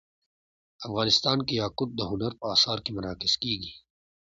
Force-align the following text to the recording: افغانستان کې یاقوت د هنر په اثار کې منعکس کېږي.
افغانستان 0.87 1.37
کې 1.47 1.53
یاقوت 1.61 1.89
د 1.95 2.01
هنر 2.09 2.31
په 2.41 2.45
اثار 2.55 2.77
کې 2.85 2.91
منعکس 2.97 3.33
کېږي. 3.43 3.71